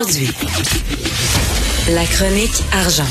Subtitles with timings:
[0.00, 0.30] Aujourd'hui,
[1.88, 3.10] la chronique argent.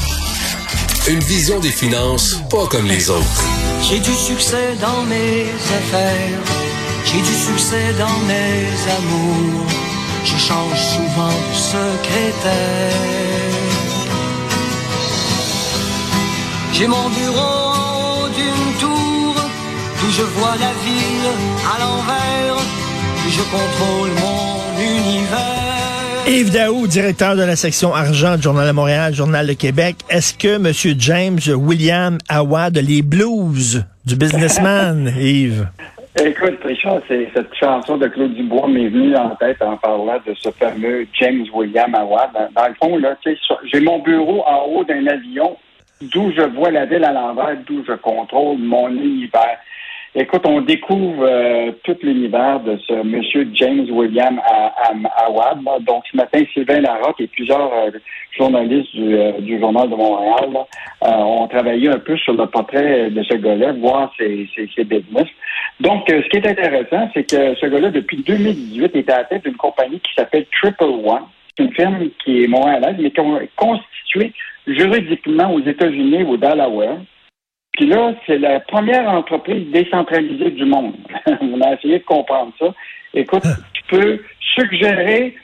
[1.10, 3.44] Une vision des finances pas comme les autres.
[3.82, 5.48] J'ai du succès dans mes
[5.80, 6.40] affaires,
[7.04, 8.70] j'ai du succès dans mes
[9.00, 9.66] amours.
[10.24, 12.96] Je change souvent de secrétaire.
[16.72, 19.36] J'ai mon bureau d'une tour,
[20.00, 21.32] d'où je vois la ville
[21.70, 22.64] à l'envers,
[23.18, 25.67] puis je contrôle mon univers.
[26.28, 29.96] Yves Daou, directeur de la section argent du Journal de Montréal, Journal de Québec.
[30.10, 30.74] Est-ce que M.
[31.00, 35.70] James William Awad, les blues du businessman, Yves?
[36.22, 40.34] Écoute, Richard, c'est cette chanson de Claude Dubois m'est venue en tête en parlant de
[40.34, 42.32] ce fameux James William Awad.
[42.34, 43.16] Dans, dans le fond, là,
[43.72, 45.56] j'ai mon bureau en haut d'un avion
[46.02, 49.58] d'où je vois la ville à l'envers, d'où je contrôle mon univers.
[50.16, 54.42] Écoute, on découvre euh, tout l'univers de ce monsieur James William
[55.18, 55.60] Awad.
[55.82, 57.92] Donc, ce matin, Sylvain Larocque et plusieurs euh,
[58.38, 60.50] journalistes du, euh, du, Journal de Montréal
[61.02, 65.28] ont travaillé un peu sur le portrait de ce gars-là, voir ses, ses, business.
[65.80, 69.44] Donc, ce qui est intéressant, c'est que ce gars-là, depuis 2018, était à la tête
[69.44, 71.24] d'une compagnie qui s'appelle Triple One.
[71.56, 74.34] C'est une firme qui est montréalaise, mais qui est constituée
[74.66, 76.98] juridiquement aux États-Unis, au Delaware.
[77.78, 80.96] Puis là, c'est la première entreprise décentralisée du monde.
[81.28, 82.74] On a essayé de comprendre ça.
[83.14, 84.20] Écoute, tu peux
[84.56, 85.36] suggérer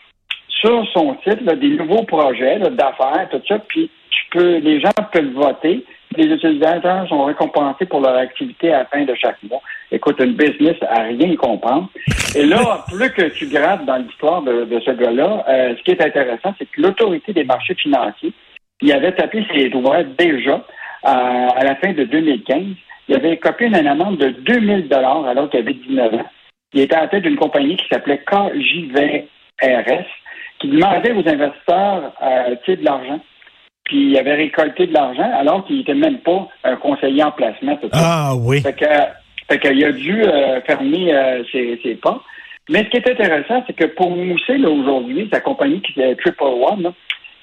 [0.49, 4.91] sur son site là, des nouveaux projets d'affaires, tout ça, puis tu peux, les gens
[5.11, 5.85] peuvent voter.
[6.17, 9.61] Les utilisateurs sont récompensés pour leur activité à la fin de chaque mois.
[9.91, 11.89] Écoute, une business à rien comprendre.
[12.35, 15.91] Et là, plus que tu grattes dans l'histoire de, de, ce gars-là, euh, ce qui
[15.91, 18.33] est intéressant, c'est que l'autorité des marchés financiers,
[18.81, 20.63] il avait tapé ses doigts déjà
[21.03, 22.63] à la fin de 2015,
[23.09, 26.25] il avait copié une amende de 2000 dollars alors qu'il avait 19 ans.
[26.73, 30.05] Il était à la tête d'une compagnie qui s'appelait KJVRS,
[30.59, 33.19] qui demandait aux investisseurs euh, de l'argent.
[33.85, 37.77] Puis il avait récolté de l'argent alors qu'il n'était même pas un conseiller en placement.
[37.91, 38.61] Ah oui.
[38.61, 38.85] Fait que,
[39.49, 42.23] fait qu'il a dû euh, fermer euh, ses, ses pas.
[42.69, 46.43] Mais ce qui est intéressant, c'est que pour mousser aujourd'hui, sa compagnie qui est Triple
[46.43, 46.93] One, là,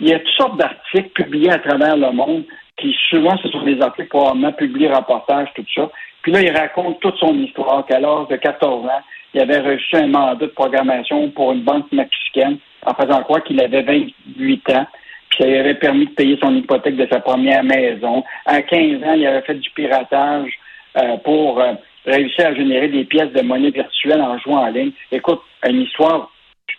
[0.01, 2.45] il y a toutes sortes d'articles publiés à travers le monde
[2.81, 5.91] qui souvent ce sont des articles probablement publiés, reportages, tout ça.
[6.23, 9.03] Puis là, il raconte toute son histoire, qu'à l'âge de 14 ans,
[9.35, 13.61] il avait reçu un mandat de programmation pour une banque mexicaine en faisant croire qu'il
[13.61, 14.87] avait 28 ans.
[15.31, 18.25] Puis ça lui avait permis de payer son hypothèque de sa première maison.
[18.47, 20.51] À 15 ans, il avait fait du piratage
[20.97, 21.75] euh, pour euh,
[22.05, 24.93] réussir à générer des pièces de monnaie virtuelle en jouant en ligne.
[25.13, 26.31] Écoute, une histoire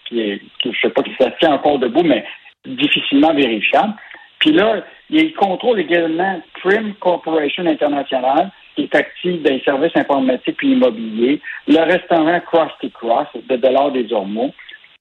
[0.06, 2.26] qui, qui je sais pas si ça tient encore debout, mais
[2.66, 3.94] difficilement vérifiable.
[4.42, 10.58] Puis là, il contrôle également Prim Corporation International, qui est active dans les services informatiques
[10.64, 14.52] et immobiliers, le restaurant Krusty Cross de Dollars des Ormeaux.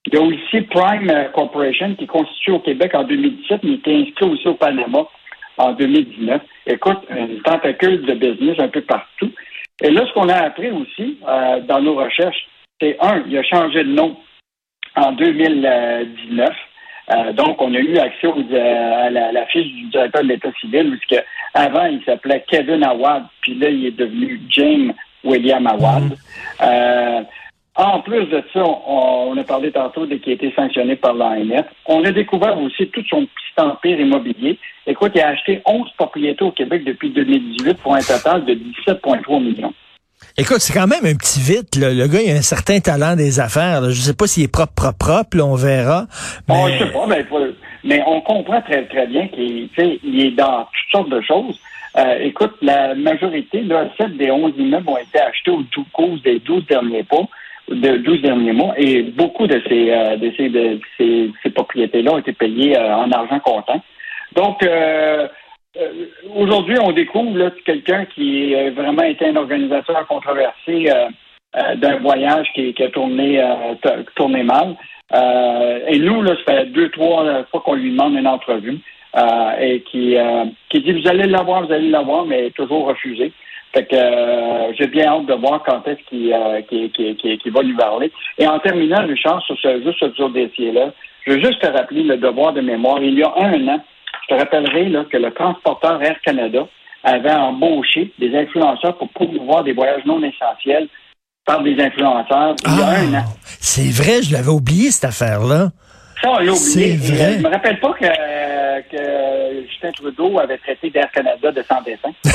[0.07, 3.91] Il y a aussi Prime Corporation, qui est constitué au Québec en 2017, mais qui
[3.91, 5.07] est inscrit aussi au Panama
[5.57, 6.43] en 2019.
[6.67, 9.31] Écoute, une tentacule de business un peu partout.
[9.83, 12.47] Et là, ce qu'on a appris aussi euh, dans nos recherches,
[12.81, 14.17] c'est un, il a changé de nom
[14.97, 16.51] en 2019.
[17.11, 20.51] Euh, donc, on a eu accès euh, à la, la, fiche du directeur de l'État
[20.61, 21.25] civil, puisque
[21.55, 24.93] avant, il s'appelait Kevin Awad, puis là, il est devenu James
[25.25, 26.05] William Awad.
[26.05, 26.17] Mm
[26.61, 27.25] -hmm.
[27.77, 31.15] en plus de ça, on, on, a parlé tantôt de qui a été sanctionné par
[31.15, 31.67] l'ANF.
[31.87, 34.59] On a découvert aussi tout son petit empire immobilier.
[34.87, 39.43] Écoute, il a acheté 11 propriétés au Québec depuis 2018 pour un total de 17,3
[39.43, 39.75] millions.
[40.37, 41.77] Écoute, c'est quand même un petit vite.
[41.77, 41.93] Là.
[41.93, 43.81] Le gars, il a un certain talent des affaires.
[43.81, 43.91] Là.
[43.91, 45.37] Je sais pas s'il est propre, propre, propre.
[45.37, 46.07] Là, on verra.
[46.49, 46.55] Mais...
[46.55, 47.27] Bon, je sais pas, mais,
[47.85, 51.59] mais on comprend très, très bien qu'il il est dans toutes sortes de choses.
[51.99, 56.39] Euh, écoute, la majorité, là, 7 des 11 immeubles ont été achetés au cours des
[56.39, 57.29] 12 derniers mois
[57.71, 62.13] de 12 derniers mois et beaucoup de ces, euh, de ces, de ces, ces propriétés-là
[62.13, 63.83] ont été payées euh, en argent comptant.
[64.35, 65.29] Donc, euh,
[65.81, 71.09] euh, aujourd'hui, on découvre quelqu'un qui a vraiment été un organisateur controversé euh,
[71.57, 73.43] euh, d'un voyage qui, qui, a tourné,
[74.15, 74.77] tourné mal.
[75.89, 78.79] et nous, là, ça fait deux, trois fois qu'on lui demande une entrevue
[79.61, 80.17] et qui,
[80.69, 83.33] qui dit Vous allez l'avoir, vous allez l'avoir, mais toujours refusé.
[83.73, 83.97] Fait que
[84.79, 86.35] j'ai bien hâte de voir quand est-ce qu'il
[86.69, 88.13] qui, qui, qui, va lui parler.
[88.39, 90.93] Et en terminant, Richard, sur ce, juste sur ce dossier-là,
[91.27, 93.03] je veux juste te rappeler le devoir de mémoire.
[93.03, 93.85] Il y a un an,
[94.31, 96.67] te rappellerai là, que le transporteur Air Canada
[97.03, 100.89] avait embauché des influenceurs pour promouvoir des voyages non essentiels
[101.45, 103.25] par des influenceurs il y a ah, un an.
[103.45, 105.71] C'est vrai, je l'avais oublié cette affaire-là.
[106.23, 106.57] Ça, on l'a oublié.
[106.57, 107.23] C'est vrai.
[107.23, 111.83] Euh, je me rappelle pas que, que Justin Trudeau avait traité d'Air Canada de sans
[111.83, 112.11] dessin.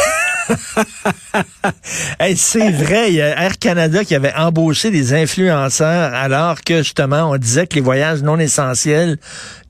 [2.20, 6.78] Hey, c'est vrai, il y a Air Canada qui avait embauché des influenceurs alors que
[6.78, 9.18] justement on disait que les voyages non essentiels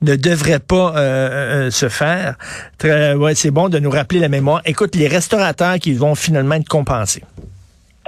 [0.02, 2.36] ne devraient pas euh, euh, se faire.
[2.78, 4.60] Très, ouais, c'est bon de nous rappeler la mémoire.
[4.64, 7.22] Écoute, les restaurateurs qui vont finalement être compensés.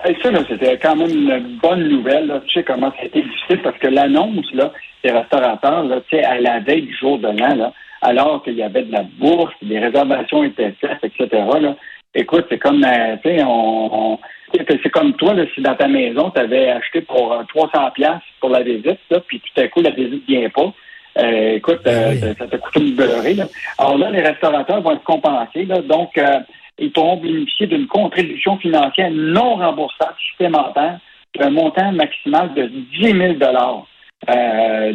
[0.06, 2.26] Et ça, c'était quand même une bonne nouvelle.
[2.26, 2.40] Là.
[2.46, 4.72] Tu sais comment ça a été difficile parce que l'annonce là,
[5.04, 7.72] des restaurateurs, là, tu sais, à la veille du jour de l'an, là,
[8.02, 11.28] alors qu'il y avait de la bourse, des réservations étaient faites, etc.
[11.60, 11.76] Là,
[12.14, 14.18] écoute, c'est comme, euh, tu sais, on, on-
[14.52, 18.22] c'est comme toi, là, si dans ta maison, tu avais acheté pour euh, 300 pièces
[18.40, 20.72] pour la visite, là, puis tout à coup, la visite vient pas.
[21.18, 22.34] Euh, écoute, euh, Oui.
[22.38, 23.34] ça, t'a coûté une beurrée.
[23.34, 23.44] Là.
[23.78, 25.64] Alors là, les restaurateurs vont être compensés.
[25.64, 26.38] Là, donc, euh,
[26.78, 30.98] ils pourront bénéficier d'une contribution financière non remboursable supplémentaire
[31.38, 33.80] d'un montant maximal de 10 000 euh,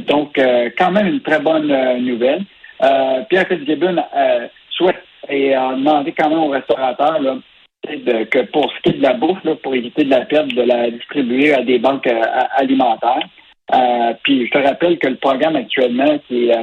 [0.08, 2.44] Donc, euh, quand même une très bonne euh, nouvelle.
[2.84, 8.72] Euh, Pierre Fitzgibbon euh, souhaite et a demandé quand même aux restaurateurs de- que pour
[8.74, 11.62] ce qui est de la bouffe, pour éviter de la perte, de la distribuer à
[11.64, 12.22] des banques euh,
[12.58, 13.28] alimentaires.
[13.74, 16.58] Euh, puis je te rappelle que le programme actuellement qui est,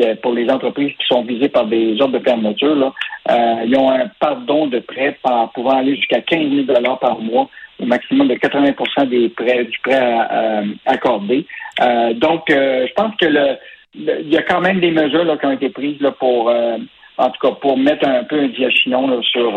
[0.00, 2.94] euh, pour les entreprises qui sont visées par des ordres de fermeture,
[3.30, 5.18] euh, ils ont un pardon de prêt
[5.54, 7.48] pouvant aller jusqu'à 15 000 par mois,
[7.80, 11.46] au maximum de 80% des prêts du prêt euh, accordé.
[11.80, 13.56] Euh, donc, euh, je pense que le,
[13.94, 16.78] il y a quand même des mesures là, qui ont été prises là, pour, euh,
[17.16, 19.56] en tout cas, pour mettre un peu un diachinon là, sur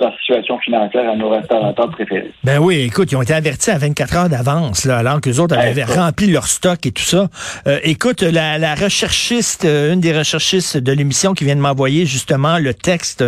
[0.00, 2.32] la situation financière à nos restaurateurs préférés.
[2.44, 5.40] Ben oui, écoute, ils ont été avertis à 24 heures d'avance, là, alors que les
[5.40, 7.28] autres avaient rempli leur stock et tout ça.
[7.66, 12.06] Euh, écoute, la, la recherchiste, euh, une des recherchistes de l'émission qui vient de m'envoyer
[12.06, 13.24] justement le texte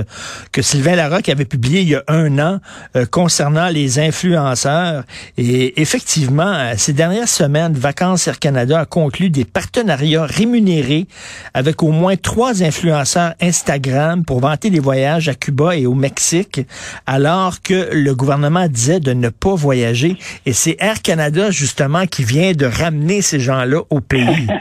[0.52, 2.60] que Sylvain Larocque avait publié il y a un an
[2.96, 5.04] euh, concernant les influenceurs.
[5.36, 11.06] Et effectivement, euh, ces dernières semaines, Vacances Air Canada a conclu des partenariats rémunérés
[11.54, 16.59] avec au moins trois influenceurs Instagram pour vanter les voyages à Cuba et au Mexique,
[17.06, 20.16] alors que le gouvernement disait de ne pas voyager.
[20.46, 24.46] Et c'est Air Canada, justement, qui vient de ramener ces gens-là au pays.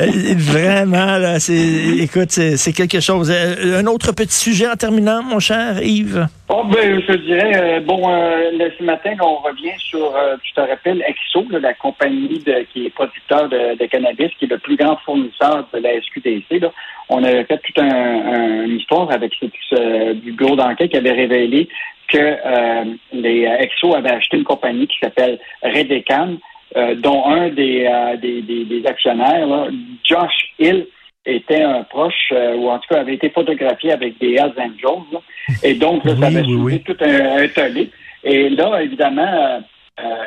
[0.00, 0.06] Euh,
[0.36, 1.54] Vraiment, là, c'est,
[1.98, 3.30] écoute, c'est quelque chose.
[3.30, 6.26] Euh, Un autre petit sujet en terminant, mon cher Yves?
[6.48, 10.36] Oh, ben, je dirais, euh, bon, euh, le- ce matin, là, on revient sur, euh,
[10.42, 14.46] tu te rappelles, Exo, là, la compagnie de- qui est producteur de, de cannabis, qui
[14.46, 16.60] est le plus grand fournisseur de la SQDC.
[16.60, 16.72] Là.
[17.08, 21.68] On avait fait toute un, un- une histoire avec ce, bureau d'enquête qui avait révélé
[22.08, 26.36] que euh, les Exo avaient acheté une compagnie qui s'appelle Redecan,
[26.76, 29.68] euh, dont un des, euh, des, des- des actionnaires, là,
[30.04, 30.86] Josh Hill,
[31.24, 35.04] était un proche, ou en tout cas avait été photographié avec des Hells Angels.
[35.12, 35.20] là.
[35.62, 37.90] Et donc, là, ça avait oui, tout un, un tollé.
[38.24, 39.62] Et là, évidemment,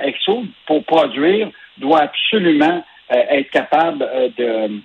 [0.03, 1.49] Exo, pour produire,
[1.79, 4.07] doit absolument être capable
[4.37, 4.79] de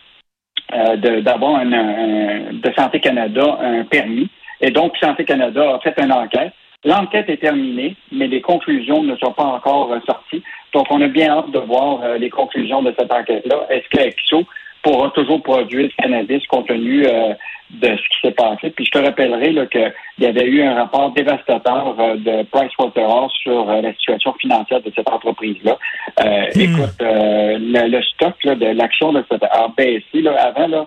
[0.72, 4.28] euh, d'avoir un, un- de Santé Canada un permis.
[4.60, 6.52] Et donc, Santé Canada a fait une enquête.
[6.84, 10.42] L'enquête est terminée, mais les conclusions ne sont pas encore sorties.
[10.72, 13.66] Donc, on a bien hâte de voir euh, les conclusions de cette enquête-là.
[13.70, 14.44] Est-ce que EXO
[14.82, 17.34] pourra toujours produire du cannabis compte euh,
[17.70, 18.70] de ce qui s'est passé?
[18.70, 23.68] Puis, je te rappellerai qu'il y avait eu un rapport dévastateur euh, de Pricewaterhouse sur
[23.68, 25.78] euh, la situation financière de cette entreprise-là.
[26.24, 30.22] Euh, Écoute, euh, le, le stock là, de l'action de cette a baissé.
[30.22, 30.86] Là, avant, là,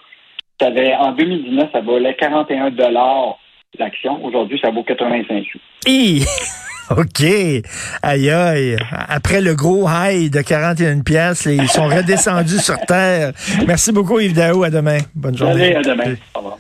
[0.60, 3.38] ça avait, en 2019, ça valait 41 dollars
[3.80, 4.24] l'action.
[4.24, 5.60] Aujourd'hui, ça vaut 85 sous.
[6.90, 7.24] OK.
[8.02, 8.78] Aïe, aïe.
[8.92, 13.32] Après le gros high de 41 pièces, ils sont redescendus sur terre.
[13.66, 14.64] Merci beaucoup, Yves Daou.
[14.64, 15.00] À demain.
[15.16, 15.76] Bonne journée.
[15.76, 16.16] Allez, à demain.
[16.36, 16.58] Au revoir.